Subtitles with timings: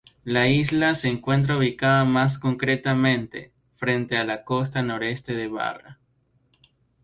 [0.23, 5.99] La isla se encuentra ubicada, más concretamente, frente a la costa noroeste de Barra.